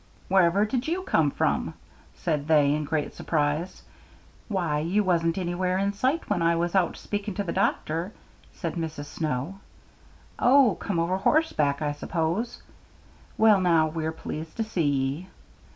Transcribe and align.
"Wherever 0.29 0.65
did 0.65 0.87
you 0.87 1.03
come 1.03 1.29
from?" 1.29 1.75
said 2.15 2.47
they, 2.47 2.73
in 2.73 2.85
great 2.85 3.13
surprise. 3.13 3.83
"Why, 4.47 4.79
you 4.79 5.03
wasn't 5.03 5.37
anywhere 5.37 5.77
in 5.77 5.93
sight 5.93 6.27
when 6.27 6.41
I 6.41 6.55
was 6.55 6.73
out 6.73 6.97
speaking 6.97 7.35
to 7.35 7.43
the 7.43 7.51
doctor," 7.53 8.11
said 8.51 8.73
Mrs. 8.73 9.05
Snow. 9.05 9.59
"Oh, 10.39 10.75
come 10.79 10.97
over 10.97 11.17
horseback, 11.17 11.83
I 11.83 11.91
suppose. 11.91 12.63
Well, 13.37 13.61
now, 13.61 13.85
we're 13.89 14.11
pleased 14.11 14.57
to 14.57 14.63
see 14.63 14.87
ye." 14.89 15.27